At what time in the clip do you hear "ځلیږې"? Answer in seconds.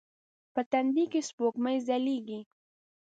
1.87-2.39